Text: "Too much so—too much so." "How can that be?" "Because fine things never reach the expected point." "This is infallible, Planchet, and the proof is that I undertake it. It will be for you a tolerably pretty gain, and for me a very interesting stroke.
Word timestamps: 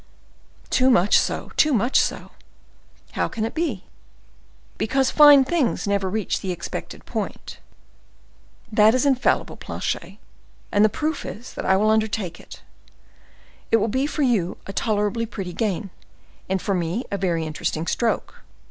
"Too 0.71 0.89
much 0.89 1.19
so—too 1.19 1.75
much 1.75 1.99
so." 2.01 2.31
"How 3.11 3.27
can 3.27 3.43
that 3.43 3.53
be?" 3.53 3.83
"Because 4.79 5.11
fine 5.11 5.45
things 5.45 5.85
never 5.87 6.09
reach 6.09 6.41
the 6.41 6.51
expected 6.51 7.05
point." 7.05 7.59
"This 8.71 8.95
is 8.95 9.05
infallible, 9.05 9.57
Planchet, 9.57 10.17
and 10.71 10.83
the 10.83 10.89
proof 10.89 11.23
is 11.23 11.53
that 11.53 11.67
I 11.67 11.79
undertake 11.79 12.39
it. 12.39 12.63
It 13.69 13.77
will 13.77 13.87
be 13.89 14.07
for 14.07 14.23
you 14.23 14.57
a 14.65 14.73
tolerably 14.73 15.27
pretty 15.27 15.53
gain, 15.53 15.91
and 16.49 16.59
for 16.59 16.73
me 16.73 17.03
a 17.11 17.17
very 17.19 17.45
interesting 17.45 17.85
stroke. 17.85 18.37